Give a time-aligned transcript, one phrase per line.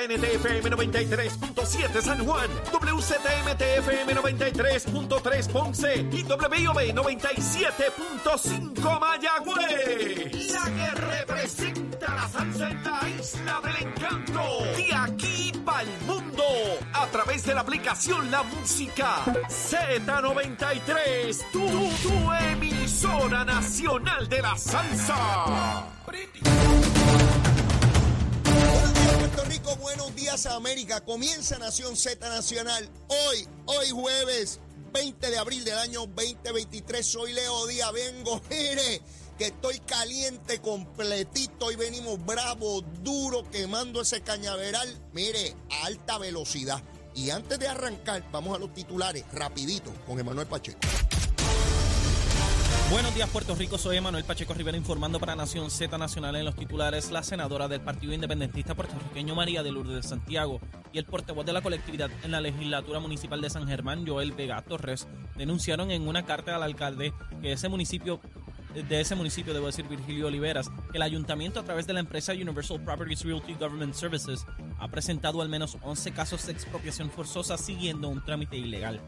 [0.00, 10.52] WZNTFM 93.7 San Juan, WZMTFM 93.3 Ponce y WIOB 97.5 Mayagüez.
[10.52, 14.40] La que representa la salsa en la isla del encanto.
[14.74, 16.44] De aquí para el mundo.
[16.94, 21.44] A través de la aplicación La Música Z93.
[21.52, 25.84] Tu, tu emisora nacional de la salsa.
[26.10, 27.59] Días
[29.18, 31.00] Puerto Rico, buenos días América.
[31.00, 34.60] Comienza Nación Z Nacional hoy, hoy jueves
[34.92, 37.06] 20 de abril del año 2023.
[37.06, 39.00] Soy Leo Díaz, vengo, mire,
[39.38, 46.82] que estoy caliente completito y venimos bravo, duro, quemando ese cañaveral, mire, a alta velocidad.
[47.14, 50.78] Y antes de arrancar, vamos a los titulares, rapidito, con Emanuel Pacheco.
[52.90, 53.78] Buenos días, Puerto Rico.
[53.78, 57.12] Soy Emanuel Pacheco Rivera informando para Nación Z Nacional en los titulares.
[57.12, 60.60] La senadora del Partido Independentista puertorriqueño María de Lourdes de Santiago
[60.92, 64.60] y el portavoz de la colectividad en la legislatura municipal de San Germán, Joel Vega
[64.62, 68.20] Torres, denunciaron en una carta al alcalde que ese municipio
[68.74, 72.32] de ese municipio, debo decir Virgilio Oliveras, que el ayuntamiento a través de la empresa
[72.32, 74.46] Universal Properties Realty Government Services
[74.78, 79.00] ha presentado al menos 11 casos de expropiación forzosa siguiendo un trámite ilegal.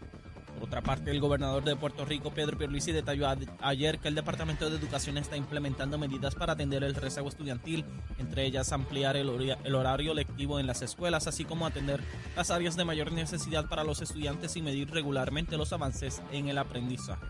[0.55, 3.27] Por otra parte, el gobernador de Puerto Rico, Pedro Pierluisi, detalló
[3.61, 7.85] ayer que el Departamento de Educación está implementando medidas para atender el rezago estudiantil,
[8.19, 12.01] entre ellas ampliar el, el horario lectivo en las escuelas, así como atender
[12.37, 16.59] las áreas de mayor necesidad para los estudiantes y medir regularmente los avances en el
[16.59, 17.27] aprendizaje.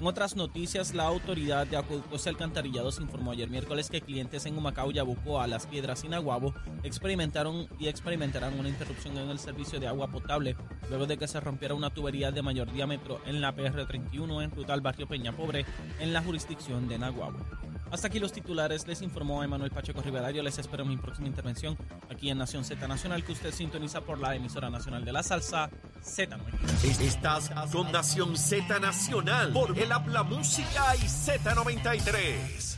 [0.00, 4.56] En otras noticias, la autoridad de acueductos y alcantarillados informó ayer miércoles que clientes en
[4.56, 6.54] Humacao, Yabucoa, Las Piedras y Naguabo
[6.84, 10.54] experimentaron y experimentarán una interrupción en el servicio de agua potable
[10.88, 14.72] luego de que se rompiera una tubería de mayor diámetro en la PR31 en ruta
[14.72, 15.66] al barrio Peña Pobre
[15.98, 17.38] en la jurisdicción de Naguabo.
[17.90, 20.30] Hasta aquí los titulares, les informó Emanuel Pacheco Rivera.
[20.30, 21.76] Yo les espero en mi próxima intervención
[22.10, 25.70] aquí en Nación Z Nacional, que usted sintoniza por la emisora nacional de la salsa
[26.02, 27.00] Z90.
[27.00, 32.76] Estás con Nación Z Nacional por el Habla Música y Z93.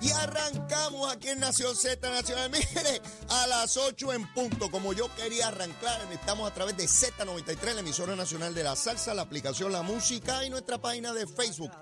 [0.00, 2.50] Y arrancamos aquí en Nación Z Nacional.
[2.52, 7.74] Mire, a las 8 en punto, como yo quería arrancar, estamos a través de Z93,
[7.74, 11.72] la emisora nacional de la salsa, la aplicación La Música y nuestra página de Facebook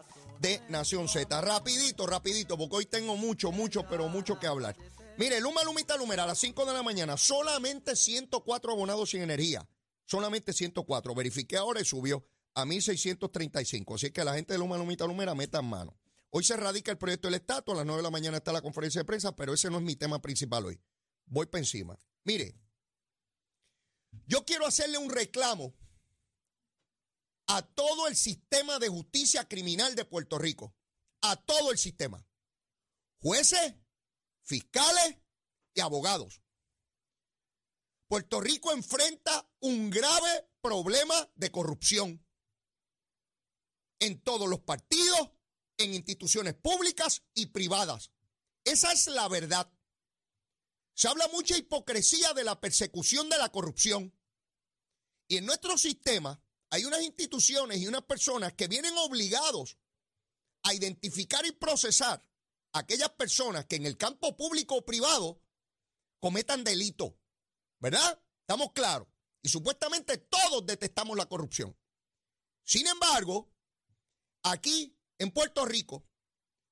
[0.40, 1.40] de Nación Z.
[1.40, 4.76] Rapidito, rapidito, porque hoy tengo mucho, mucho, pero mucho que hablar.
[5.16, 9.68] Mire, Luma Lumita Lumera, a las 5 de la mañana, solamente 104 abonados sin energía.
[10.04, 11.14] Solamente 104.
[11.14, 13.94] Verifiqué ahora y subió a 1635.
[13.96, 15.98] Así que la gente de Luma Lumita Lumera metan mano.
[16.30, 18.62] Hoy se radica el proyecto del estatus, a las 9 de la mañana está la
[18.62, 20.80] conferencia de prensa, pero ese no es mi tema principal hoy.
[21.26, 21.98] Voy para encima.
[22.24, 22.54] Mire,
[24.26, 25.74] yo quiero hacerle un reclamo
[27.48, 30.74] a todo el sistema de justicia criminal de Puerto Rico.
[31.22, 32.24] A todo el sistema.
[33.20, 33.74] Jueces,
[34.42, 35.16] fiscales
[35.74, 36.40] y abogados.
[38.06, 42.24] Puerto Rico enfrenta un grave problema de corrupción
[44.00, 45.32] en todos los partidos,
[45.78, 48.12] en instituciones públicas y privadas.
[48.64, 49.70] Esa es la verdad.
[50.94, 54.14] Se habla mucha hipocresía de la persecución de la corrupción.
[55.28, 59.78] Y en nuestro sistema hay unas instituciones y unas personas que vienen obligados
[60.62, 62.22] a identificar y procesar
[62.72, 65.42] a aquellas personas que en el campo público o privado
[66.20, 67.18] cometan delito.
[67.80, 68.20] ¿Verdad?
[68.40, 69.08] Estamos claros.
[69.42, 71.76] Y supuestamente todos detestamos la corrupción.
[72.64, 73.50] Sin embargo,
[74.42, 76.06] aquí en Puerto Rico,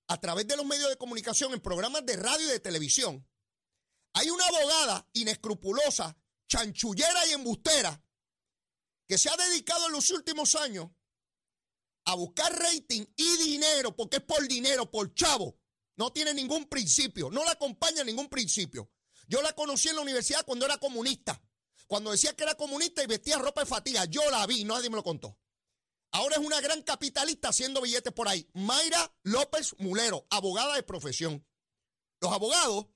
[0.08, 3.26] a través de los medios de comunicación, en programas de radio y de televisión,
[4.12, 6.16] hay una abogada inescrupulosa,
[6.48, 8.02] chanchullera y embustera,
[9.06, 10.88] que se ha dedicado en los últimos años
[12.04, 15.58] a buscar rating y dinero, porque es por dinero, por chavo.
[15.96, 18.90] No tiene ningún principio, no la acompaña ningún principio.
[19.28, 21.42] Yo la conocí en la universidad cuando era comunista,
[21.86, 24.04] cuando decía que era comunista y vestía ropa de fatiga.
[24.04, 25.38] Yo la vi, nadie me lo contó.
[26.12, 28.48] Ahora es una gran capitalista haciendo billetes por ahí.
[28.54, 31.44] Mayra López Mulero, abogada de profesión.
[32.20, 32.86] Los abogados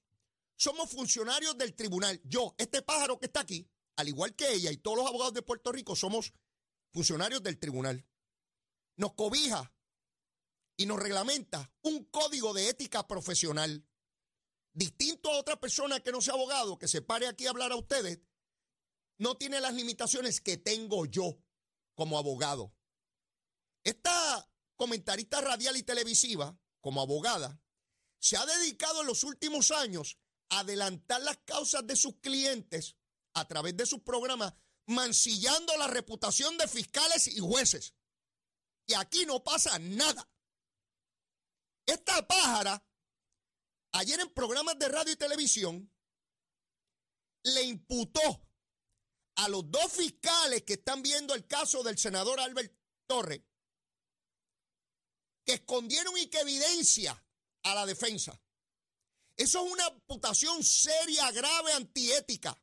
[0.57, 2.21] somos funcionarios del tribunal.
[2.25, 3.69] Yo, este pájaro que está aquí,
[4.01, 6.33] al igual que ella y todos los abogados de Puerto Rico, somos
[6.91, 8.07] funcionarios del tribunal.
[8.97, 9.73] Nos cobija
[10.77, 13.87] y nos reglamenta un código de ética profesional.
[14.73, 17.77] Distinto a otra persona que no sea abogado, que se pare aquí a hablar a
[17.77, 18.21] ustedes,
[19.19, 21.39] no tiene las limitaciones que tengo yo
[21.95, 22.75] como abogado.
[23.85, 27.61] Esta comentarista radial y televisiva, como abogada,
[28.19, 30.19] se ha dedicado en los últimos años
[30.49, 32.97] a adelantar las causas de sus clientes
[33.35, 34.55] a través de sus programas,
[34.87, 37.95] mancillando la reputación de fiscales y jueces.
[38.87, 40.29] Y aquí no pasa nada.
[41.87, 42.85] Esta pájara,
[43.93, 45.93] ayer en programas de radio y televisión,
[47.43, 48.49] le imputó
[49.37, 52.73] a los dos fiscales que están viendo el caso del senador Albert
[53.07, 53.43] Torres
[55.45, 57.25] que escondieron y que evidencia
[57.63, 58.41] a la defensa.
[59.37, 62.57] Eso es una imputación seria, grave, antiética.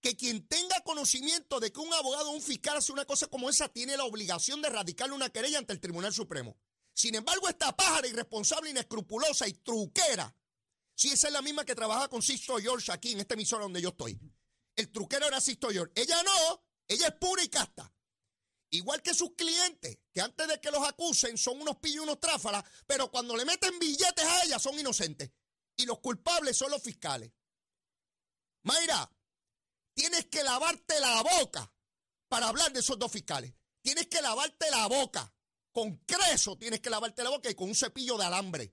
[0.00, 3.50] Que quien tenga conocimiento de que un abogado o un fiscal hace una cosa como
[3.50, 6.56] esa tiene la obligación de radicarle una querella ante el Tribunal Supremo.
[6.94, 10.34] Sin embargo, esta pájara irresponsable, inescrupulosa y truquera,
[10.94, 13.80] si esa es la misma que trabaja con Sisto George aquí en esta emisora donde
[13.80, 14.18] yo estoy.
[14.74, 15.92] El truquero era Sisto George.
[15.94, 17.92] Ella no, ella es pura y casta.
[18.70, 22.20] Igual que sus clientes, que antes de que los acusen son unos pillos y unos
[22.20, 25.30] tráfalas, pero cuando le meten billetes a ella son inocentes.
[25.76, 27.30] Y los culpables son los fiscales.
[28.64, 29.10] Mayra,
[29.98, 31.74] tienes que lavarte la boca
[32.28, 33.52] para hablar de esos dos fiscales.
[33.82, 35.34] Tienes que lavarte la boca.
[35.72, 38.72] Con creso tienes que lavarte la boca y con un cepillo de alambre.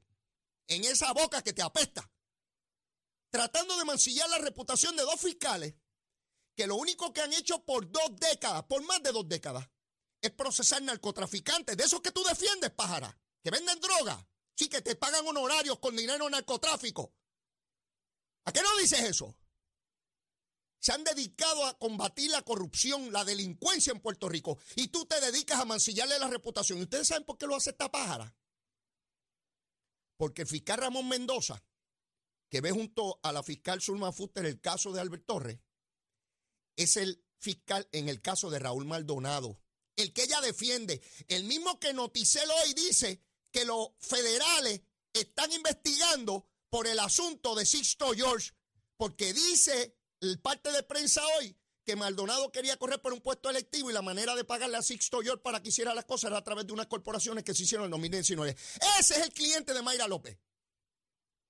[0.67, 2.07] En esa boca que te apesta.
[3.31, 5.73] Tratando de mancillar la reputación de dos fiscales
[6.55, 9.67] que lo único que han hecho por dos décadas, por más de dos décadas,
[10.21, 14.25] es procesar narcotraficantes, de esos que tú defiendes, pájara, que venden droga,
[14.55, 17.13] sí, que te pagan honorarios con dinero narcotráfico.
[18.45, 19.35] ¿A qué no dices eso?
[20.79, 25.19] Se han dedicado a combatir la corrupción, la delincuencia en Puerto Rico, y tú te
[25.19, 26.79] dedicas a mancillarle la reputación.
[26.79, 28.35] ¿Y ustedes saben por qué lo hace esta pájara?
[30.17, 31.63] Porque el fiscal Ramón Mendoza,
[32.49, 35.59] que ve junto a la fiscal Zulma Fuster el caso de Albert Torres,
[36.75, 39.59] es el fiscal en el caso de Raúl Maldonado
[39.95, 44.81] el que ella defiende, el mismo que Noticel hoy dice que los federales
[45.13, 48.51] están investigando por el asunto de Sixto George,
[48.97, 49.95] porque dice
[50.41, 51.55] parte de prensa hoy
[51.85, 55.21] que Maldonado quería correr por un puesto electivo y la manera de pagarle a Sixto
[55.21, 57.85] George para que hiciera las cosas era a través de unas corporaciones que se hicieron
[57.85, 58.51] en 2019.
[58.99, 60.37] Ese es el cliente de Mayra López.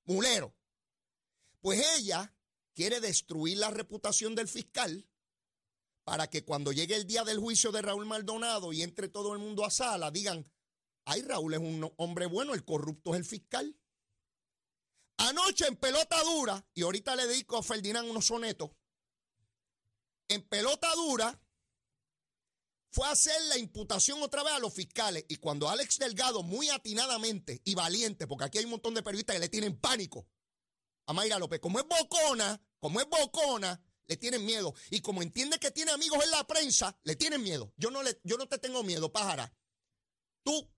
[0.03, 0.53] Mulero.
[1.61, 2.35] Pues ella
[2.73, 5.07] quiere destruir la reputación del fiscal
[6.03, 9.39] para que cuando llegue el día del juicio de Raúl Maldonado y entre todo el
[9.39, 10.45] mundo a sala, digan,
[11.05, 13.75] ay, Raúl es un hombre bueno, el corrupto es el fiscal.
[15.17, 18.71] Anoche en pelota dura, y ahorita le dedico a Ferdinand unos sonetos,
[20.27, 21.39] en pelota dura
[22.95, 25.25] fue a hacer la imputación otra vez a los fiscales.
[25.27, 29.35] Y cuando Alex Delgado, muy atinadamente y valiente, porque aquí hay un montón de periodistas
[29.35, 30.25] que le tienen pánico
[31.05, 34.73] a Mayra López, como es bocona, como es bocona, le tienen miedo.
[34.89, 37.73] Y como entiende que tiene amigos en la prensa, le tienen miedo.
[37.75, 39.53] Yo no, le, yo no te tengo miedo, pájara.
[40.43, 40.71] Tú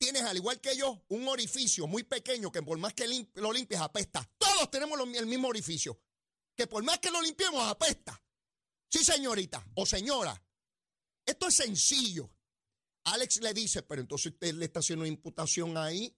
[0.00, 3.80] tienes, al igual que yo, un orificio muy pequeño que por más que lo limpies
[3.80, 4.28] apesta.
[4.38, 6.00] Todos tenemos el mismo orificio.
[6.56, 8.20] Que por más que lo limpiemos apesta.
[8.88, 10.42] Sí, señorita o señora.
[11.24, 12.30] Esto es sencillo.
[13.04, 16.16] Alex le dice, pero entonces usted le está haciendo una imputación ahí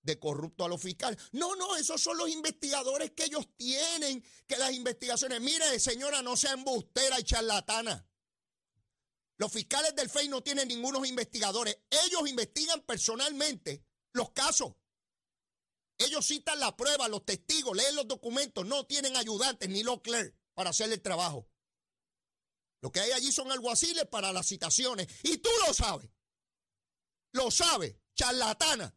[0.00, 1.18] de corrupto a los fiscales.
[1.32, 6.36] No, no, esos son los investigadores que ellos tienen, que las investigaciones, mire señora, no
[6.36, 8.07] sea embustera y charlatana.
[9.38, 11.78] Los fiscales del FEI no tienen ningunos investigadores.
[11.90, 14.74] Ellos investigan personalmente los casos.
[15.96, 20.36] Ellos citan la prueba, los testigos, leen los documentos, no tienen ayudantes ni los clerks
[20.54, 21.48] para hacer el trabajo.
[22.80, 25.08] Lo que hay allí son alguaciles para las citaciones.
[25.22, 26.10] Y tú lo sabes.
[27.32, 28.94] Lo sabes, charlatana.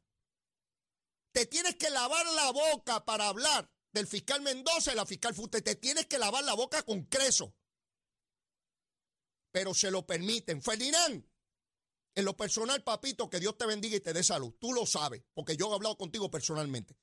[1.32, 5.62] Te tienes que lavar la boca para hablar del fiscal Mendoza y la fiscal Fuste.
[5.62, 7.56] Te tienes que lavar la boca con creso.
[9.52, 10.62] Pero se lo permiten.
[10.62, 11.26] Ferdinand,
[12.16, 14.54] en lo personal, papito, que Dios te bendiga y te dé salud.
[14.60, 16.98] Tú lo sabes, porque yo he hablado contigo personalmente.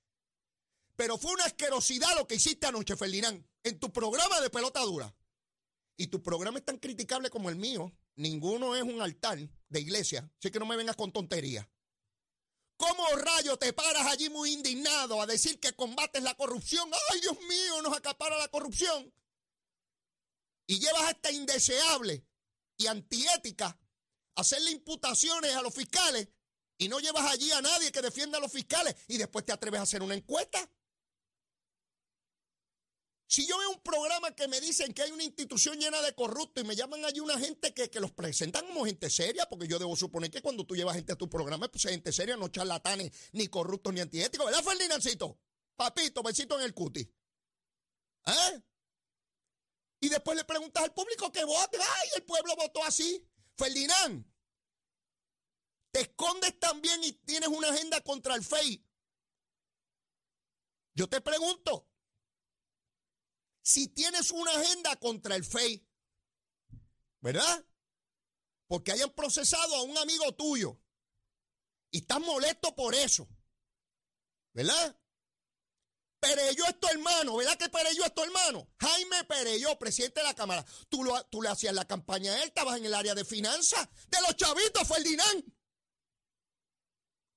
[0.97, 5.15] Pero fue una asquerosidad lo que hiciste anoche, Ferdinand, en tu programa de pelota dura.
[5.97, 7.93] Y tu programa es tan criticable como el mío.
[8.17, 9.39] Ninguno es un altar
[9.69, 10.31] de iglesia.
[10.39, 11.67] Así que no me vengas con tonterías.
[12.77, 16.89] ¿Cómo rayo te paras allí muy indignado a decir que combates la corrupción?
[17.11, 19.13] ¡Ay, Dios mío, nos acapara la corrupción!
[20.69, 22.28] Y llevas a indeseable
[22.79, 23.79] y antiética
[24.37, 26.29] hacerle imputaciones a los fiscales
[26.79, 29.81] y no llevas allí a nadie que defienda a los fiscales y después te atreves
[29.81, 30.71] a hacer una encuesta.
[33.27, 36.65] Si yo veo un programa que me dicen que hay una institución llena de corruptos
[36.65, 39.95] y me llaman allí una gente que, los presentan como gente seria, porque yo debo
[39.97, 43.13] suponer que cuando tú llevas gente a tu programa, pues es gente seria, no charlatanes,
[43.33, 45.39] ni corruptos, ni antiéticos, ¿verdad, Ferdinancito?
[45.77, 47.01] Papito, besito en el cuti.
[47.01, 48.63] ¿Eh?
[50.01, 51.79] Y después le preguntas al público que vote.
[51.81, 53.27] ¡Ay, el pueblo votó así!
[53.57, 54.25] Ferdinand,
[55.91, 58.85] te escondes también y tienes una agenda contra el FEI.
[60.95, 61.89] Yo te pregunto,
[63.63, 65.87] si tienes una agenda contra el FEI,
[67.21, 67.67] ¿verdad?
[68.67, 70.81] Porque hayan procesado a un amigo tuyo
[71.91, 73.29] y estás molesto por eso,
[74.53, 75.01] ¿verdad?
[76.21, 78.69] Pereyó es tu hermano, ¿verdad que Pereyó es tu hermano?
[78.79, 80.65] Jaime Pereyó, presidente de la Cámara.
[80.89, 83.89] Tú, lo, tú le hacías la campaña a él, estabas en el área de finanzas.
[84.09, 85.45] De los chavitos, Ferdinand.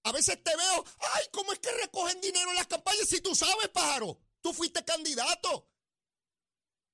[0.04, 3.08] A veces te veo, ay, ¿cómo es que recogen dinero en las campañas?
[3.08, 5.70] Si tú sabes, pájaro, tú fuiste candidato.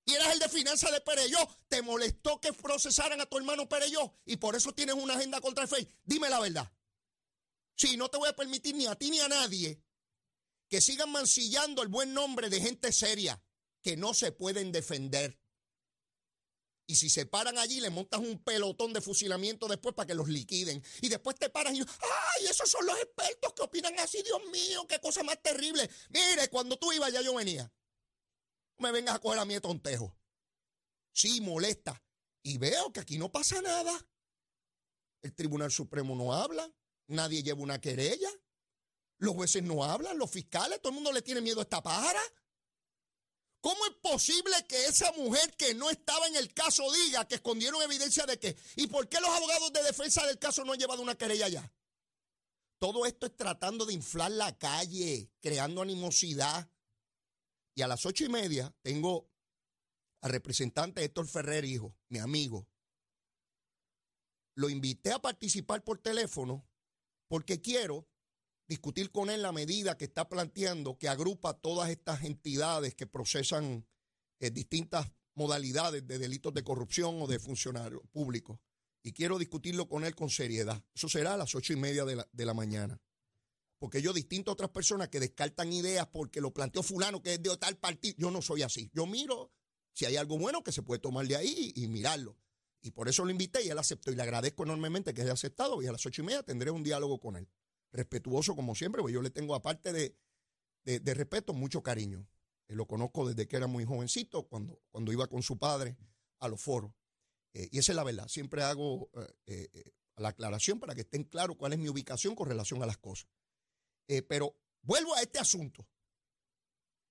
[0.06, 1.40] Y eras el de finanzas de Pereyó.
[1.70, 4.14] Te molestó que procesaran a tu hermano Pereyó.
[4.26, 5.88] Y por eso tienes una agenda contra el FEI.
[6.04, 6.70] Dime la verdad.
[7.76, 9.87] Sí, no te voy a permitir ni a ti ni a nadie
[10.70, 13.42] que sigan mancillando el buen nombre de gente seria
[13.82, 15.40] que no se pueden defender.
[16.90, 20.30] Y si se paran allí, le montas un pelotón de fusilamiento después para que los
[20.30, 20.82] liquiden.
[21.02, 22.46] Y después te paran y ¡ay!
[22.50, 25.90] Esos son los expertos que opinan así, Dios mío, qué cosa más terrible.
[26.10, 27.70] Mire, cuando tú ibas ya yo venía.
[28.78, 30.18] Me vengas a coger a mí tontejo.
[31.12, 32.02] Sí, molesta.
[32.42, 34.08] Y veo que aquí no pasa nada.
[35.22, 36.72] El Tribunal Supremo no habla.
[37.08, 38.30] Nadie lleva una querella.
[39.20, 42.22] Los jueces no hablan, los fiscales, todo el mundo le tiene miedo a esta pájara.
[43.62, 47.82] ¿Cómo es posible que esa mujer que no estaba en el caso diga que escondieron
[47.82, 48.56] evidencia de qué?
[48.76, 51.72] ¿Y por qué los abogados de defensa del caso no han llevado una querella ya?
[52.80, 56.70] Todo esto es tratando de inflar la calle, creando animosidad.
[57.74, 59.32] Y a las ocho y media tengo
[60.22, 62.68] al representante Héctor Ferrer, hijo, mi amigo.
[64.56, 66.68] Lo invité a participar por teléfono
[67.28, 68.08] porque quiero
[68.68, 73.86] discutir con él la medida que está planteando que agrupa todas estas entidades que procesan
[74.40, 78.60] eh, distintas modalidades de delitos de corrupción o de funcionarios públicos.
[79.04, 80.84] Y quiero discutirlo con él con seriedad.
[80.94, 83.00] Eso será a las ocho y media de la, de la mañana.
[83.80, 87.44] Porque yo, distinto a otras personas que descartan ideas porque lo planteó fulano que es
[87.44, 88.90] de tal partido, yo no soy así.
[88.94, 89.52] Yo miro
[89.94, 92.38] si hay algo bueno que se puede tomar de ahí y, mirarlo.
[92.82, 94.12] Y por eso lo invité y él aceptó.
[94.12, 95.82] Y le agradezco enormemente que haya aceptado.
[95.82, 97.48] Y a las ocho y media tendré un diálogo con él
[97.92, 100.18] respetuoso como siempre, porque yo le tengo, aparte de,
[100.84, 102.28] de, respeto, mucho cariño.
[102.68, 105.98] Eh, lo conozco desde que era muy jovencito, cuando, cuando iba con su padre
[106.40, 106.92] a los foros.
[107.54, 108.28] Eh, y esa es la verdad.
[108.28, 109.10] Siempre hago
[109.46, 112.98] eh, la aclaración para que estén claros cuál es mi ubicación con relación a las
[112.98, 113.30] cosas.
[114.28, 115.88] pero vuelvo a este asunto.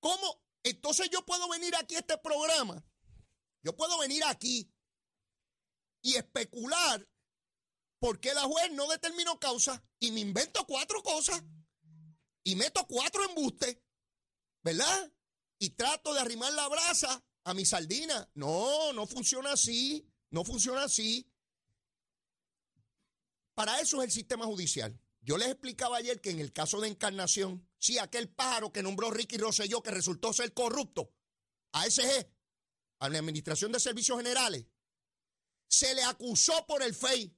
[0.01, 0.43] ¿Cómo?
[0.63, 2.85] Entonces yo puedo venir aquí a este programa.
[3.63, 4.71] Yo puedo venir aquí
[6.03, 7.07] y especular
[7.99, 11.43] ¿Por qué la juez no determinó causa y me invento cuatro cosas
[12.45, 13.79] y meto cuatro embustes,
[14.63, 15.13] ¿verdad?
[15.59, 18.31] Y trato de arrimar la brasa a mi sardina.
[18.35, 21.31] No, no funciona así, no funciona así.
[23.55, 25.01] Para eso es el sistema judicial.
[25.21, 29.11] Yo les explicaba ayer que en el caso de Encarnación, sí, aquel pájaro que nombró
[29.11, 31.13] Ricky Rosselló que resultó ser corrupto,
[31.73, 32.31] ASG,
[33.01, 34.67] a la Administración de Servicios Generales,
[35.69, 37.37] se le acusó por el FEI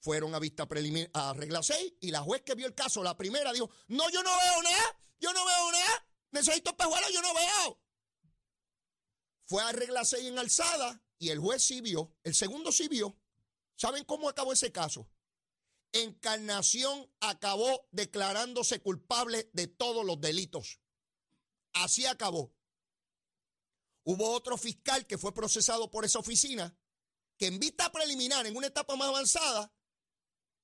[0.00, 3.16] fueron a vista preliminar, a regla 6, y la juez que vio el caso, la
[3.16, 7.34] primera, dijo, no, yo no veo nada, yo no veo nada, necesito espejuelos, yo no
[7.34, 7.80] veo.
[9.46, 13.16] Fue a regla 6 en alzada y el juez sí vio, el segundo sí vio.
[13.76, 15.08] ¿Saben cómo acabó ese caso?
[15.92, 20.80] Encarnación acabó declarándose culpable de todos los delitos.
[21.72, 22.54] Así acabó.
[24.04, 26.76] Hubo otro fiscal que fue procesado por esa oficina
[27.38, 29.72] que en vista preliminar, en una etapa más avanzada,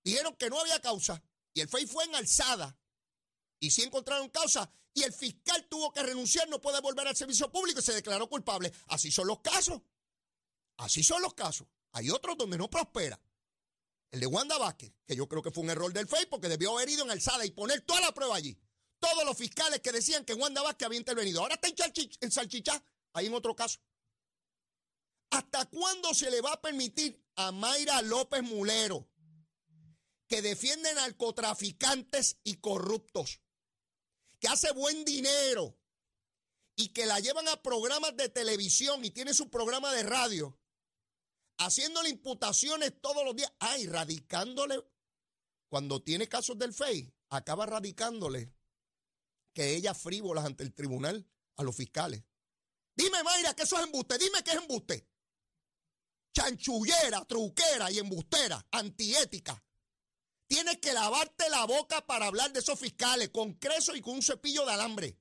[0.04, 1.22] Dijeron que no había causa
[1.54, 2.78] y el FEI fue en alzada.
[3.60, 7.50] Y sí encontraron causa y el fiscal tuvo que renunciar, no puede volver al servicio
[7.50, 8.72] público y se declaró culpable.
[8.88, 9.80] Así son los casos.
[10.78, 11.66] Así son los casos.
[11.92, 13.20] Hay otros donde no prospera.
[14.10, 16.76] El de Wanda Vázquez, que yo creo que fue un error del FEI porque debió
[16.76, 18.58] haber ido en alzada y poner toda la prueba allí.
[18.98, 21.40] Todos los fiscales que decían que Wanda Vázquez había intervenido.
[21.40, 21.68] Ahora está
[22.20, 23.80] en salchicha, ahí en otro caso.
[25.30, 29.08] ¿Hasta cuándo se le va a permitir a Mayra López Mulero
[30.32, 33.42] que defiende narcotraficantes y corruptos,
[34.40, 35.78] que hace buen dinero
[36.74, 40.58] y que la llevan a programas de televisión y tiene su programa de radio,
[41.58, 44.82] haciéndole imputaciones todos los días, ay, radicándole,
[45.68, 48.54] cuando tiene casos del FEI, acaba radicándole
[49.52, 52.24] que ella frívolas ante el tribunal a los fiscales.
[52.96, 55.06] Dime, Mayra, que eso es embuste, dime que es embuste.
[56.34, 59.62] Chanchullera, truquera y embustera, antiética.
[60.52, 64.22] Tienes que lavarte la boca para hablar de esos fiscales con creso y con un
[64.22, 65.18] cepillo de alambre.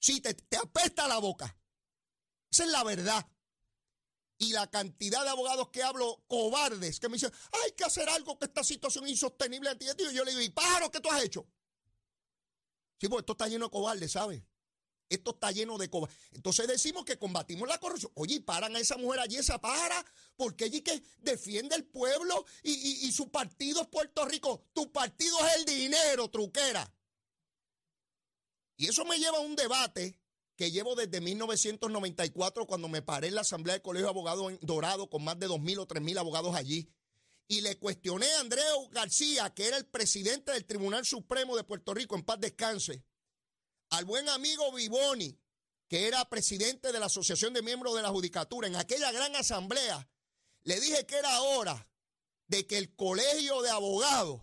[0.00, 1.56] Sí, te, te apesta la boca.
[2.50, 3.24] Esa es la verdad.
[4.38, 7.32] Y la cantidad de abogados que hablo, cobardes, que me dicen,
[7.64, 9.70] hay que hacer algo que esta situación es insostenible.
[9.78, 11.46] Y yo le digo, ¿y pájaro qué tú has hecho?
[12.98, 14.42] Sí, pues esto está lleno de cobardes, ¿sabes?
[15.10, 16.08] Esto está lleno de coba.
[16.30, 18.12] Entonces decimos que combatimos la corrupción.
[18.14, 22.46] Oye, y paran a esa mujer allí, esa pájara, porque allí que defiende el pueblo
[22.62, 24.62] y, su partido es Puerto Rico.
[24.72, 26.94] Tu partido es el dinero, truquera.
[28.76, 30.16] Y eso me lleva a un debate
[30.54, 34.58] que llevo desde 1994 cuando me paré en la Asamblea del Colegio de Abogados en
[34.62, 36.88] Dorado con más de 2.000 o 3.000 abogados allí.
[37.48, 41.92] Y le cuestioné a Andreu García, que era el presidente del Tribunal Supremo de Puerto
[41.94, 43.02] Rico, en paz descanse,
[43.90, 45.38] al buen amigo Vivoni,
[45.88, 50.08] que era presidente de la Asociación de Miembros de la Judicatura, en aquella gran asamblea,
[50.62, 51.88] le dije que era hora
[52.46, 54.42] de que el Colegio de Abogados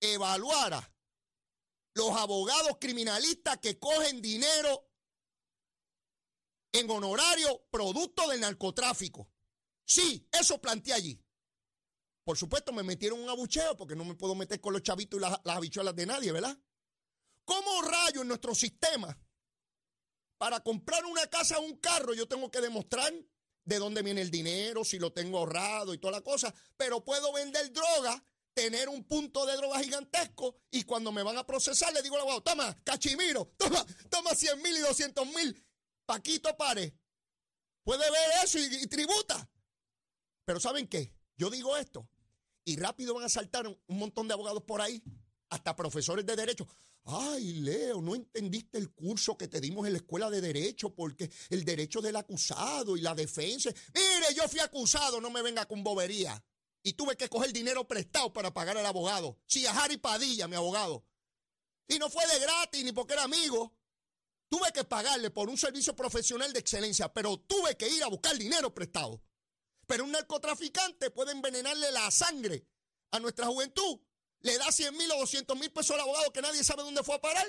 [0.00, 0.92] evaluara
[1.94, 4.88] los abogados criminalistas que cogen dinero
[6.72, 9.30] en honorario producto del narcotráfico.
[9.84, 11.24] Sí, eso planteé allí.
[12.24, 15.22] Por supuesto, me metieron un abucheo porque no me puedo meter con los chavitos y
[15.22, 16.56] las, las habichuelas de nadie, ¿verdad?
[17.48, 19.18] ¿Cómo rayo en nuestro sistema?
[20.36, 23.10] Para comprar una casa o un carro, yo tengo que demostrar
[23.64, 27.32] de dónde viene el dinero, si lo tengo ahorrado y toda la cosa, pero puedo
[27.32, 32.02] vender droga, tener un punto de droga gigantesco y cuando me van a procesar le
[32.02, 35.66] digo al abogado, toma, cachimiro, toma, toma 100 mil y 200 mil,
[36.04, 36.98] Paquito pare.
[37.82, 39.50] Puede ver eso y, y tributa.
[40.44, 41.14] Pero ¿saben qué?
[41.38, 42.10] Yo digo esto
[42.66, 45.02] y rápido van a saltar un montón de abogados por ahí,
[45.50, 46.66] hasta profesores de derecho.
[47.04, 51.30] Ay, Leo, no entendiste el curso que te dimos en la escuela de derecho porque
[51.50, 53.70] el derecho del acusado y la defensa.
[53.94, 56.42] Mire, yo fui acusado, no me venga con bobería.
[56.82, 59.38] Y tuve que coger dinero prestado para pagar al abogado.
[59.46, 61.04] Sí, a Harry Padilla, mi abogado.
[61.88, 63.74] Y no fue de gratis ni porque era amigo.
[64.48, 68.36] Tuve que pagarle por un servicio profesional de excelencia, pero tuve que ir a buscar
[68.36, 69.22] dinero prestado.
[69.86, 72.66] Pero un narcotraficante puede envenenarle la sangre
[73.10, 73.98] a nuestra juventud
[74.40, 77.16] le da 100 mil o 200 mil pesos al abogado que nadie sabe dónde fue
[77.16, 77.46] a parar.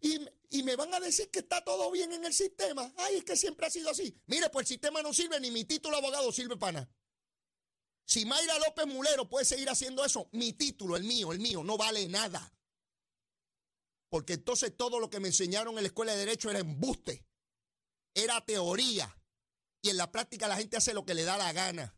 [0.00, 0.18] Y,
[0.50, 2.92] y, me van a decir que está todo bien en el sistema.
[2.96, 4.20] Ay, es que siempre ha sido así.
[4.26, 6.90] Mire, pues el sistema no sirve, ni mi título de abogado sirve para nada.
[8.04, 11.76] Si Mayra López Mulero puede seguir haciendo eso, mi título, el mío, el mío, no
[11.76, 12.52] vale nada.
[14.08, 17.24] Porque entonces todo lo que me enseñaron en la escuela de Derecho era embuste,
[18.12, 19.16] era teoría.
[19.80, 21.96] Y en la práctica la gente hace lo que le da la gana.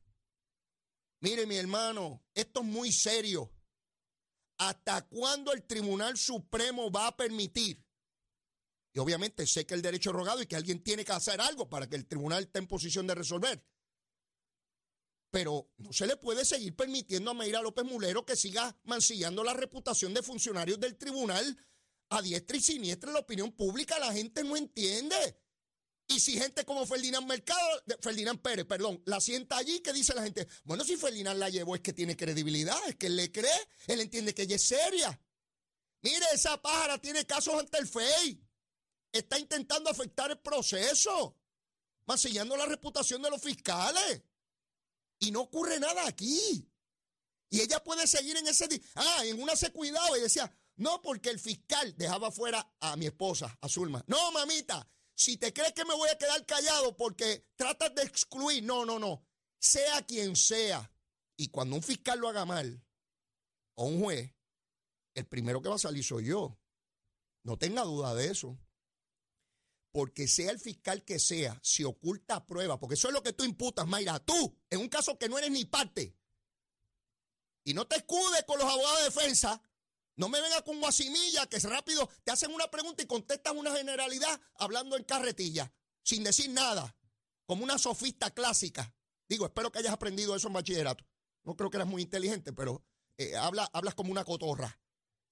[1.20, 3.50] Mire, mi hermano, esto es muy serio.
[4.68, 7.84] ¿Hasta cuándo el Tribunal Supremo va a permitir?
[8.94, 11.68] Y obviamente sé que el derecho es rogado y que alguien tiene que hacer algo
[11.68, 13.66] para que el tribunal esté en posición de resolver.
[15.30, 19.52] Pero no se le puede seguir permitiendo a Mayra López Mulero que siga mancillando la
[19.52, 21.58] reputación de funcionarios del tribunal
[22.10, 23.98] a diestra y siniestra en la opinión pública.
[23.98, 25.43] La gente no entiende.
[26.06, 30.22] Y si gente como Ferdinand Mercado, Ferdinand Pérez, perdón, la sienta allí, ¿qué dice la
[30.22, 30.46] gente?
[30.64, 33.50] Bueno, si Ferdinand la llevó es que tiene credibilidad, es que él le cree,
[33.86, 35.18] él entiende que ella es seria.
[36.02, 38.38] Mire, esa pájara tiene casos ante el FEI.
[39.10, 41.38] Está intentando afectar el proceso,
[42.06, 44.22] mancillando la reputación de los fiscales.
[45.20, 46.68] Y no ocurre nada aquí.
[47.48, 48.68] Y ella puede seguir en ese...
[48.96, 53.06] Ah, en una se cuidado y decía, no, porque el fiscal dejaba fuera a mi
[53.06, 54.04] esposa, a Zulma.
[54.06, 58.62] No, mamita, si te crees que me voy a quedar callado porque tratas de excluir,
[58.64, 59.26] no, no, no.
[59.58, 60.90] Sea quien sea.
[61.36, 62.84] Y cuando un fiscal lo haga mal,
[63.74, 64.34] o un juez,
[65.14, 66.58] el primero que va a salir soy yo.
[67.44, 68.58] No tenga duda de eso.
[69.92, 73.44] Porque sea el fiscal que sea, si oculta pruebas, porque eso es lo que tú
[73.44, 76.16] imputas, Mayra, tú, en un caso que no eres ni parte.
[77.64, 79.62] Y no te escudes con los abogados de defensa,
[80.16, 83.74] no me venga con guasimilla que es rápido te hacen una pregunta y contestan una
[83.74, 85.72] generalidad hablando en carretilla,
[86.02, 86.96] sin decir nada,
[87.46, 88.94] como una sofista clásica.
[89.28, 91.04] Digo, espero que hayas aprendido eso en bachillerato.
[91.42, 92.84] No creo que eras muy inteligente, pero
[93.18, 94.78] eh, habla, hablas como una cotorra.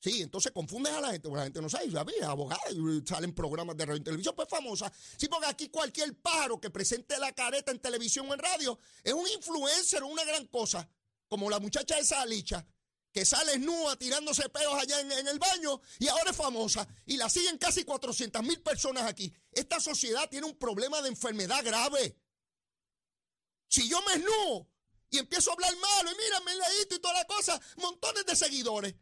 [0.03, 2.61] Sí, entonces confundes a la gente, porque la gente no sabe, es abogada,
[3.07, 4.93] salen programas de radio y televisión, pues famosa.
[5.17, 9.13] Sí, porque aquí cualquier pájaro que presente la careta en televisión o en radio es
[9.13, 10.89] un influencer o una gran cosa,
[11.29, 12.67] como la muchacha esa licha,
[13.13, 17.29] que sale nua tirándose peos allá en, el baño y ahora es famosa y la
[17.29, 19.33] siguen casi 400 mil personas aquí.
[19.53, 22.17] Esta sociedad tiene un problema de enfermedad grave.
[23.69, 24.69] Si yo me esnúo
[25.11, 28.35] y empiezo a hablar malo y mira, me leíto y toda la cosa, montones de
[28.35, 28.95] seguidores.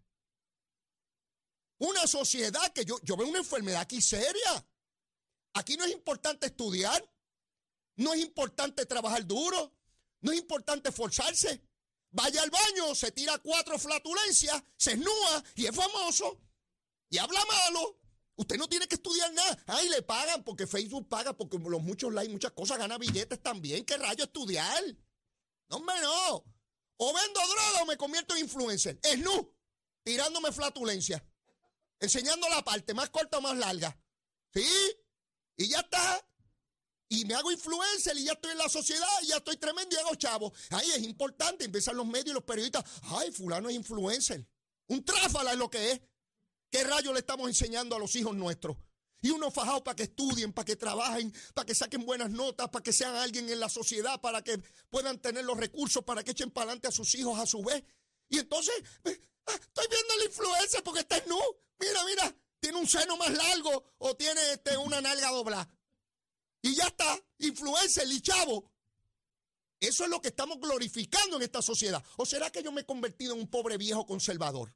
[1.79, 4.67] Una sociedad que yo, yo veo una enfermedad aquí seria.
[5.55, 7.09] Aquí no es importante estudiar,
[7.97, 9.73] no es importante trabajar duro,
[10.21, 11.63] no es importante esforzarse.
[12.13, 16.41] Vaya al baño, se tira cuatro flatulencias, se esnúa y es famoso
[17.09, 17.99] y habla malo.
[18.37, 19.63] Usted no tiene que estudiar nada.
[19.67, 23.85] Ay, le pagan porque Facebook paga, porque los muchos likes, muchas cosas, gana billetes también.
[23.85, 24.83] ¿Qué rayo estudiar?
[25.69, 26.45] No, hombre, no.
[26.97, 28.99] O vendo droga o me convierto en influencer.
[29.03, 29.55] Esnú,
[30.03, 31.25] tirándome flatulencia.
[31.99, 33.97] Enseñando la parte, más corta o más larga.
[34.55, 34.67] ¿Sí?
[35.57, 36.27] Y ya está
[37.13, 39.99] y me hago influencer y ya estoy en la sociedad y ya estoy tremendo y
[39.99, 40.53] hago chavo.
[40.71, 42.85] Ahí es importante, empiezan los medios y los periodistas.
[43.03, 44.47] Ay, fulano es influencer.
[44.87, 46.01] Un tráfala es lo que es.
[46.71, 48.77] ¿Qué rayo le estamos enseñando a los hijos nuestros?
[49.23, 52.83] Y uno fajado para que estudien, para que trabajen, para que saquen buenas notas, para
[52.85, 56.53] que sean alguien en la sociedad, para que puedan tener los recursos, para que echen
[56.53, 57.83] para adelante a sus hijos a su vez.
[58.29, 58.73] Y entonces,
[59.05, 61.41] ah, estoy viendo la influencia porque está nu.
[61.81, 65.69] Mira, mira, tiene un seno más largo o tiene este, una nalga doblada.
[66.63, 68.71] Y ya está, influencer y chavo.
[69.81, 72.05] Eso es lo que estamos glorificando en esta sociedad.
[72.19, 74.75] ¿O será que yo me he convertido en un pobre viejo conservador?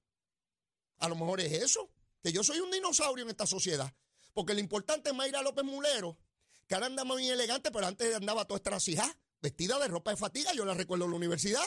[0.98, 1.90] A lo mejor es eso,
[2.22, 3.94] que yo soy un dinosaurio en esta sociedad.
[4.32, 6.18] Porque lo importante es Mayra López Mulero,
[6.66, 10.54] que ahora anda muy elegante, pero antes andaba toda estracijada, vestida de ropa de fatiga,
[10.54, 11.64] yo la recuerdo en la universidad.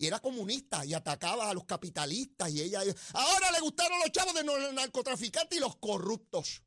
[0.00, 2.80] Y era comunista y atacaba a los capitalistas y ella...
[3.14, 6.62] Ahora le gustaron los chavos de los narcotraficantes y los corruptos.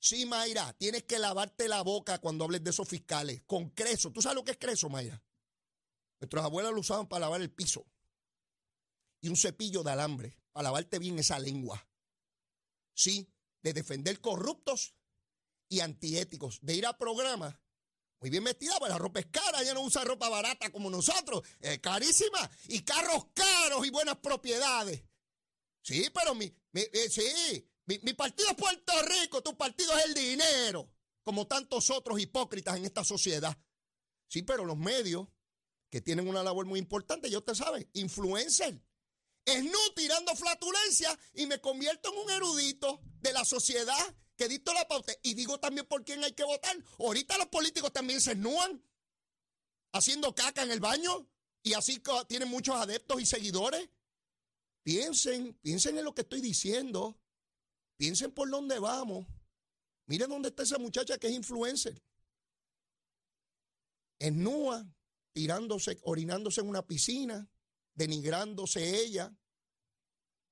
[0.00, 3.42] Sí, Mayra, tienes que lavarte la boca cuando hables de esos fiscales.
[3.46, 4.12] Con creso.
[4.12, 5.22] ¿Tú sabes lo que es creso, Mayra?
[6.20, 7.86] Nuestros abuelos lo usaban para lavar el piso.
[9.20, 11.88] Y un cepillo de alambre para lavarte bien esa lengua.
[12.94, 13.32] Sí,
[13.62, 14.94] de defender corruptos
[15.68, 17.58] y antiéticos, de ir a programas
[18.20, 21.42] muy bien vestida, pues la ropa es cara, ella no usa ropa barata como nosotros,
[21.60, 25.04] es carísima, y carros caros y buenas propiedades.
[25.82, 27.64] Sí, pero mi, eh, sí,
[28.02, 30.90] mi, partido es Puerto Rico, tu partido es el dinero,
[31.22, 33.56] como tantos otros hipócritas en esta sociedad.
[34.28, 35.26] Sí, pero los medios,
[35.88, 38.82] que tienen una labor muy importante, ya usted sabe, influencer.
[39.46, 44.74] Es no tirando flatulencia y me convierto en un erudito de la sociedad que dicto
[44.74, 45.14] la pauta.
[45.22, 46.76] Y digo también por quién hay que votar.
[46.98, 48.84] Ahorita los políticos también se esnúan
[49.92, 51.26] haciendo caca en el baño
[51.62, 53.88] y así tienen muchos adeptos y seguidores.
[54.82, 57.18] Piensen, piensen en lo que estoy diciendo.
[57.98, 59.26] Piensen por dónde vamos.
[60.06, 62.00] Miren dónde está esa muchacha que es influencer.
[64.20, 64.88] Esnúa,
[65.32, 67.50] tirándose, orinándose en una piscina,
[67.94, 69.36] denigrándose ella,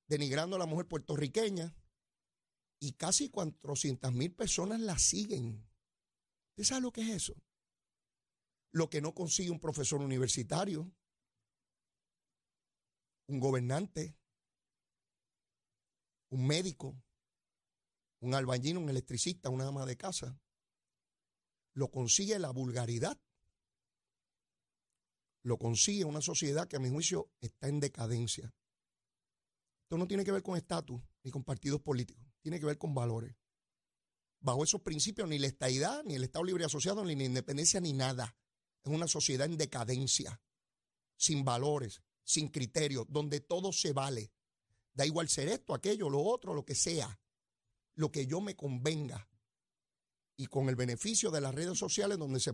[0.09, 1.75] denigrando a la mujer puertorriqueña
[2.81, 5.67] y casi 400 mil personas la siguen.
[6.51, 7.35] ¿Usted sabe lo que es eso?
[8.73, 10.93] Lo que no consigue un profesor universitario,
[13.29, 14.17] un gobernante,
[16.31, 17.01] un médico,
[18.21, 20.39] un albañil, un electricista, una ama de casa.
[21.73, 23.21] Lo consigue la vulgaridad.
[25.43, 28.55] Lo consigue una sociedad que a mi juicio está en decadencia.
[29.83, 32.95] Esto no tiene que ver con estatus ni con partidos políticos tiene que ver con
[32.95, 33.35] valores.
[34.39, 37.93] Bajo esos principios, ni la estadidad, ni el Estado Libre Asociado, ni la independencia, ni
[37.93, 38.37] nada.
[38.85, 40.41] Es una sociedad en decadencia,
[41.17, 44.31] sin valores, sin criterios, donde todo se vale.
[44.95, 47.19] Da igual ser esto, aquello, lo otro, lo que sea.
[47.97, 49.29] Lo que yo me convenga.
[50.39, 52.53] Y con el beneficio de las redes sociales, donde se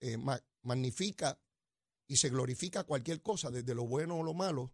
[0.00, 0.16] eh,
[0.62, 1.38] magnifica
[2.06, 4.72] y se glorifica cualquier cosa, desde lo bueno o lo malo,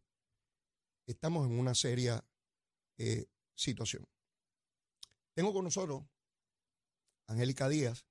[1.06, 2.24] estamos en una seria
[2.96, 4.06] eh, situación.
[5.34, 6.04] Tengo con nosotros
[7.26, 8.06] Angélica Díaz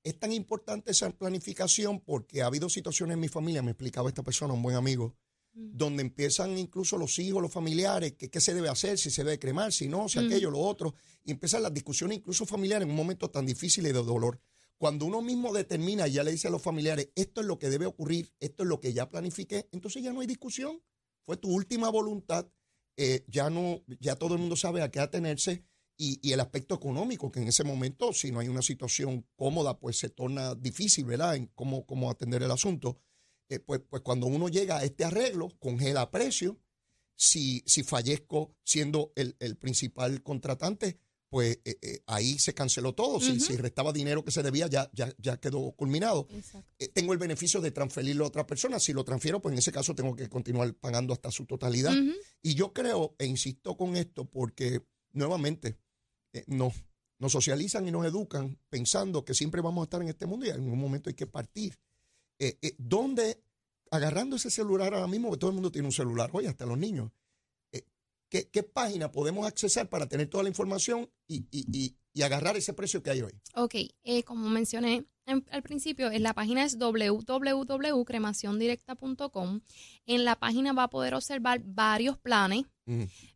[0.04, 4.22] es tan importante esa planificación porque ha habido situaciones en mi familia, me explicaba esta
[4.22, 5.16] persona, un buen amigo,
[5.52, 9.38] donde empiezan incluso los hijos, los familiares, que qué se debe hacer, si se debe
[9.38, 10.94] cremar, si no, si aquello, lo otro,
[11.24, 14.38] y empiezan las discusiones incluso familiares en un momento tan difícil y de dolor.
[14.78, 17.86] Cuando uno mismo determina, ya le dice a los familiares, esto es lo que debe
[17.86, 20.82] ocurrir, esto es lo que ya planifiqué, entonces ya no hay discusión.
[21.24, 22.46] Fue tu última voluntad,
[22.96, 25.64] eh, ya no, ya todo el mundo sabe a qué atenerse
[25.98, 29.98] y, el aspecto económico, que en ese momento, si no hay una situación cómoda, pues
[29.98, 31.36] se torna difícil, ¿verdad?
[31.36, 33.00] En cómo, cómo atender el asunto.
[33.48, 36.60] Eh, pues, pues cuando uno llega a este arreglo, congela precio.
[37.14, 43.20] Si, si fallezco siendo el, el principal contratante, pues eh, eh, ahí se canceló todo.
[43.20, 46.28] si, si, restaba dinero que se debía, ya, ya, ya quedó culminado.
[46.94, 48.78] tengo el beneficio de transferirlo a otra persona.
[48.78, 51.94] Si lo transfiero, pues en ese caso tengo que continuar pagando hasta su totalidad.
[52.42, 55.78] Y yo creo, e insisto con esto, porque nuevamente
[56.46, 56.74] nos,
[57.18, 60.50] nos socializan y nos educan pensando que siempre vamos a estar en este mundo y
[60.50, 61.78] en un momento hay que partir.
[62.38, 63.42] Eh, eh, ¿Dónde,
[63.90, 66.78] agarrando ese celular ahora mismo, que todo el mundo tiene un celular, hoy hasta los
[66.78, 67.10] niños,
[68.30, 72.72] eh, ¿qué, página podemos accesar para tener toda la información y, y, y, agarrar ese
[72.72, 73.32] precio que hay hoy?
[73.54, 73.74] Ok,
[74.24, 79.60] como mencioné al principio, en la página es www.cremaciondirecta.com.
[80.06, 82.62] En la página va a poder observar varios planes,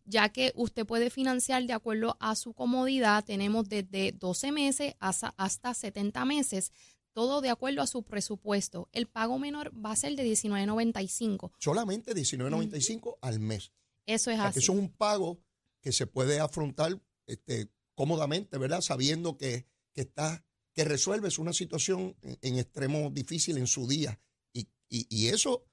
[0.04, 3.24] ya que usted puede financiar de acuerdo a su comodidad.
[3.24, 6.70] Tenemos desde 12 meses hasta, hasta 70 meses
[7.12, 8.88] todo de acuerdo a su presupuesto.
[8.92, 11.50] El pago menor va a ser de $19.95.
[11.58, 13.72] Solamente $19.95 al mes.
[14.06, 14.58] Eso es así.
[14.58, 15.40] Eso es un pago
[15.80, 18.80] que se puede afrontar este, cómodamente, ¿verdad?
[18.80, 24.20] Sabiendo que, que, está, que resuelves una situación en, extremo difícil en su día.
[24.52, 25.70] Y, y, y eso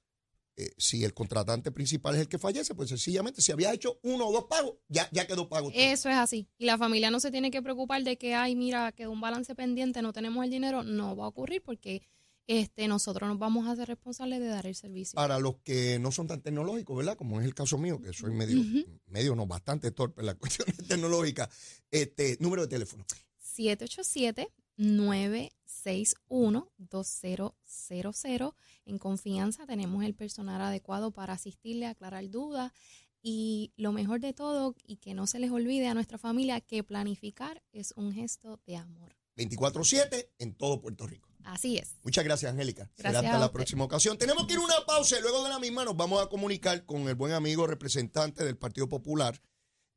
[0.58, 4.26] eh, si el contratante principal es el que fallece, pues sencillamente si había hecho uno
[4.26, 5.70] o dos pagos, ya, ya quedó pago.
[5.72, 6.48] Eso es así.
[6.58, 9.54] Y la familia no se tiene que preocupar de que, ay, mira, quedó un balance
[9.54, 10.82] pendiente, no tenemos el dinero.
[10.82, 12.02] No va a ocurrir porque
[12.48, 15.14] este, nosotros nos vamos a hacer responsables de dar el servicio.
[15.16, 17.14] Para los que no son tan tecnológicos, ¿verdad?
[17.16, 18.64] Como es el caso mío, que soy medio,
[19.06, 21.50] medio no, bastante torpe en las cuestiones tecnológicas.
[21.90, 23.04] Este, número de teléfono.
[23.38, 27.52] 787 961 2000
[28.86, 32.72] En confianza tenemos el personal adecuado para asistirle, aclarar dudas
[33.20, 36.82] y lo mejor de todo, y que no se les olvide a nuestra familia, que
[36.82, 39.16] planificar es un gesto de amor.
[39.36, 41.27] 24-7 en todo Puerto Rico.
[41.48, 41.96] Así es.
[42.02, 42.90] Muchas gracias, Angélica.
[42.94, 44.18] Será hasta la próxima ocasión.
[44.18, 46.84] Tenemos que ir a una pausa y luego de la misma nos vamos a comunicar
[46.84, 49.40] con el buen amigo representante del Partido Popular,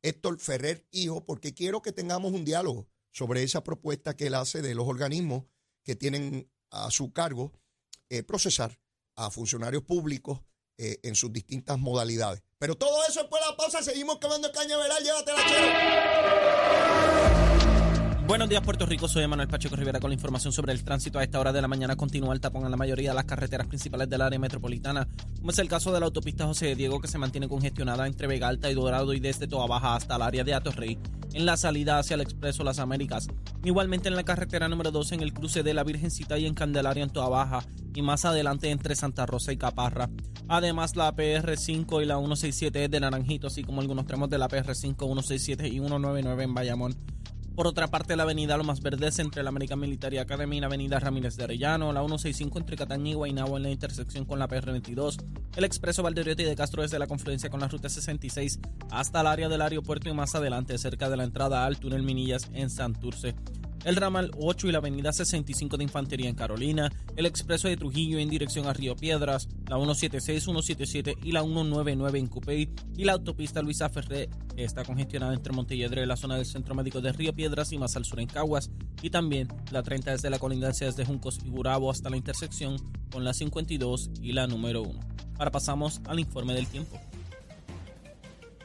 [0.02, 4.62] Héctor Ferrer Hijo, porque quiero que tengamos un diálogo sobre esa propuesta que él hace
[4.62, 5.44] de los organismos
[5.84, 7.52] que tienen a su cargo
[8.10, 8.80] eh, procesar
[9.16, 10.40] a funcionarios públicos
[10.78, 12.42] eh, en sus distintas modalidades.
[12.60, 17.31] Pero todo eso después de la pausa, seguimos quemando cañaveral, llévatela, chero.
[18.28, 19.08] Buenos días, Puerto Rico.
[19.08, 21.20] Soy Manuel Pacheco Rivera con la información sobre el tránsito.
[21.20, 23.68] A esta hora de la mañana continúa el tapón en la mayoría de las carreteras
[23.68, 25.08] principales del área metropolitana,
[25.38, 28.48] como es el caso de la autopista José Diego, que se mantiene congestionada entre Vega
[28.48, 30.98] Alta y Dorado y desde Toa Baja hasta el área de Atorrey,
[31.34, 33.28] en la salida hacia el Expreso Las Américas.
[33.66, 37.04] Igualmente en la carretera número 2 en el cruce de la Virgencita y en Candelaria
[37.04, 40.10] en Toa Baja, y más adelante entre Santa Rosa y Caparra.
[40.48, 44.96] Además, la PR5 y la 167 de Naranjito, así como algunos tramos de la PR5,
[44.96, 46.96] 167 y 199 en Bayamón.
[47.62, 51.00] Por otra parte, la avenida Lomas Verdes entre la American Military Academy y la avenida
[51.00, 55.24] Ramírez de Arellano, la 165 entre Cataña y Guaynabo en la intersección con la PR22,
[55.56, 59.48] el expreso Valderiotti de Castro desde la confluencia con la ruta 66 hasta el área
[59.48, 63.36] del aeropuerto y más adelante cerca de la entrada al túnel Minillas en Santurce
[63.84, 68.20] el ramal 8 y la avenida 65 de Infantería en Carolina, el expreso de Trujillo
[68.20, 73.14] en dirección a Río Piedras, la 176, 177 y la 199 en Cupey y la
[73.14, 77.72] autopista Luisa Ferré está congestionada entre Montelledre, la zona del Centro Médico de Río Piedras
[77.72, 78.70] y más al sur en Caguas
[79.02, 82.78] y también la 30 desde la colindancia desde Juncos y Burabo hasta la intersección
[83.12, 85.00] con la 52 y la número 1.
[85.38, 87.00] Ahora pasamos al informe del tiempo.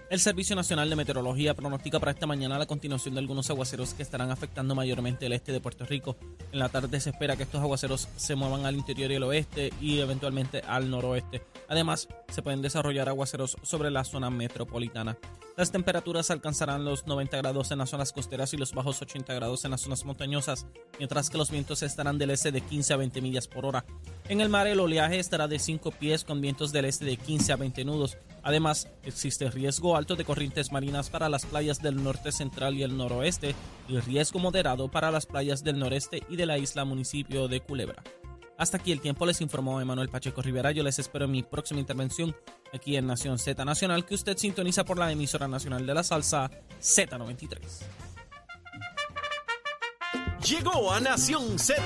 [0.09, 4.05] El Servicio Nacional de Meteorología pronostica para esta mañana la continuación de algunos aguaceros que
[4.05, 6.17] estarán afectando mayormente el este de Puerto Rico.
[6.53, 9.73] En la tarde se espera que estos aguaceros se muevan al interior y el oeste
[9.81, 11.43] y eventualmente al noroeste.
[11.69, 15.19] Además, se pueden desarrollar aguaceros sobre la zona metropolitana.
[15.57, 19.65] Las temperaturas alcanzarán los 90 grados en las zonas costeras y los bajos 80 grados
[19.65, 20.67] en las zonas montañosas,
[20.99, 23.85] mientras que los vientos estarán del este de 15 a 20 millas por hora.
[24.29, 27.55] En el mar el oleaje estará de 5 pies con vientos del este de 15
[27.55, 28.19] a 20 nudos.
[28.47, 32.97] Además, existe riesgo alto de corrientes marinas para las playas del norte central y el
[32.97, 33.57] noroeste
[33.89, 38.05] y riesgo moderado para las playas del noreste y de la isla municipio de Culebra.
[38.57, 40.71] Hasta aquí el tiempo, les informó Emanuel Pacheco Rivera.
[40.71, 42.37] Yo les espero en mi próxima intervención
[42.73, 46.49] aquí en Nación Z Nacional, que usted sintoniza por la emisora nacional de la salsa
[46.81, 47.59] Z93.
[50.49, 51.83] Llegó a Nación Z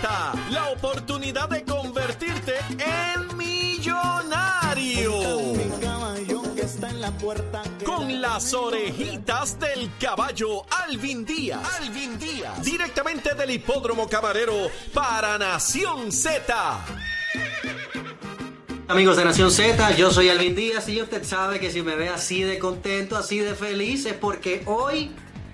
[0.51, 5.13] la oportunidad de convertirte en millonario
[6.79, 7.63] la puerta.
[7.85, 11.61] Con las orejitas del caballo Alvin Díaz.
[11.81, 12.63] Alvin Díaz.
[12.63, 16.85] Directamente del hipódromo camarero para Nación Z.
[18.89, 22.09] Amigos de Nación Z, yo soy Alvin Díaz y usted sabe que si me ve
[22.09, 25.11] así de contento, así de feliz, es porque hoy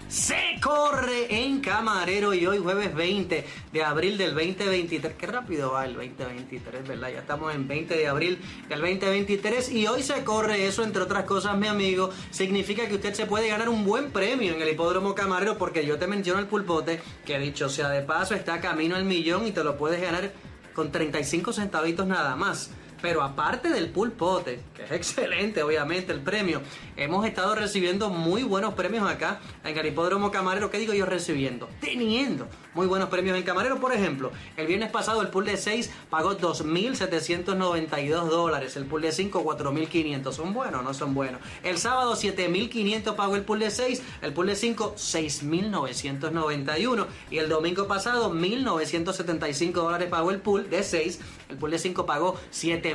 [0.09, 5.15] se corre en Camarero y hoy jueves 20 de abril del 2023.
[5.15, 7.11] Qué rápido va el 2023, ¿verdad?
[7.13, 8.39] Ya estamos en 20 de abril
[8.69, 12.11] del 2023 y hoy se corre eso, entre otras cosas, mi amigo.
[12.31, 15.99] Significa que usted se puede ganar un buen premio en el hipódromo Camarero porque yo
[15.99, 19.65] te menciono el pulpote que dicho sea de paso está camino al millón y te
[19.65, 20.33] lo puedes ganar
[20.75, 22.71] con 35 centavitos nada más.
[23.07, 26.61] Pero aparte del pulpote, que es excelente, obviamente, el premio,
[26.97, 29.95] hemos estado recibiendo muy buenos premios acá en el
[30.33, 30.73] Camarero.
[30.73, 31.69] ¿Qué digo yo recibiendo?
[31.81, 33.79] Teniendo muy buenos premios en Camarero.
[33.79, 38.77] Por ejemplo, el viernes pasado el pool de 6 pagó 2.792 dólares.
[38.77, 40.33] El pool de 5, 4.500.
[40.33, 41.41] ¿Son buenos o no son buenos?
[41.63, 44.03] El sábado, 7.500 pagó el pool de 6.
[44.21, 47.07] El pool de 5, 6.991.
[47.31, 51.21] Y el domingo pasado, 1.975 dólares pagó el pool de 6.
[51.49, 52.37] El pool de 5 pagó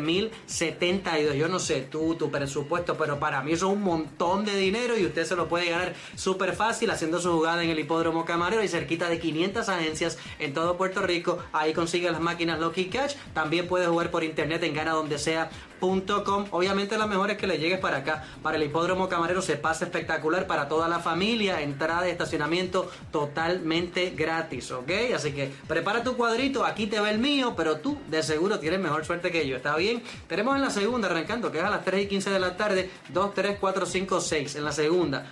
[0.02, 1.34] 7.072.
[1.36, 4.98] Yo no sé tú, tu presupuesto, pero para mí eso es un montón de dinero
[4.98, 8.64] y usted se lo puede ganar súper fácil haciendo su jugada en el hipódromo camarero
[8.64, 11.40] y cerquita de 500 agencias en todo Puerto Rico.
[11.54, 13.16] Ahí consigue las máquinas Lucky Catch.
[13.34, 15.50] También puede jugar por internet en gana donde sea
[15.82, 19.86] Obviamente lo mejor es que le llegues para acá, para el hipódromo camarero, se pasa
[19.86, 24.92] espectacular para toda la familia, entrada y estacionamiento totalmente gratis, ¿ok?
[25.16, 28.80] Así que prepara tu cuadrito, aquí te va el mío, pero tú de seguro tienes
[28.80, 30.04] mejor suerte que yo, ¿está bien?
[30.28, 32.90] Tenemos en la segunda arrancando, que es a las 3 y 15 de la tarde,
[33.10, 35.26] 2, 3, 4, 5, 6 en la segunda.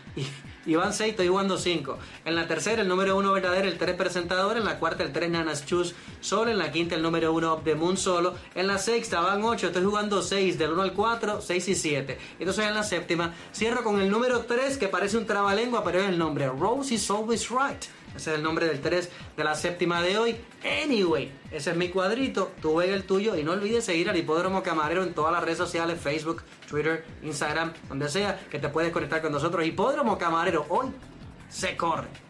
[0.65, 1.97] Y van 6, estoy jugando 5.
[2.25, 4.57] En la tercera, el número 1 verdadero, el 3 presentador.
[4.57, 6.51] En la cuarta, el 3 Nanas Chus solo.
[6.51, 8.35] En la quinta, el número 1 Up the Moon solo.
[8.53, 12.17] En la sexta, van 8, estoy jugando 6, del 1 al 4, 6 y 7.
[12.39, 16.09] Entonces en la séptima, cierro con el número 3, que parece un trabalengua, pero es
[16.09, 16.47] el nombre.
[16.47, 17.83] Rose is always right.
[18.15, 20.35] Ese es el nombre del 3 de la séptima de hoy.
[20.83, 22.51] Anyway, ese es mi cuadrito.
[22.61, 25.57] Tú ve el tuyo y no olvides seguir al Hipódromo Camarero en todas las redes
[25.57, 29.65] sociales: Facebook, Twitter, Instagram, donde sea, que te puedes conectar con nosotros.
[29.65, 30.87] Hipódromo Camarero, hoy
[31.49, 32.28] se corre.